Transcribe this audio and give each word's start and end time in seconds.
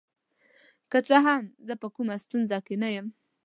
که 0.91 0.99
څه 1.07 1.17
هم 1.25 1.43
زه 1.67 1.73
په 1.81 1.87
کومه 1.95 2.15
ستونزه 2.23 2.57
کې 2.65 2.75
نه 2.83 2.89
یم. 2.95 3.07